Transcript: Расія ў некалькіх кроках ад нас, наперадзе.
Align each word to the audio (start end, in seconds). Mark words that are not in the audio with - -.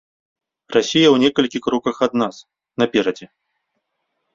Расія 0.75 1.07
ў 1.11 1.17
некалькіх 1.25 1.61
кроках 1.67 1.95
ад 2.11 2.19
нас, 2.25 2.35
наперадзе. 2.83 3.27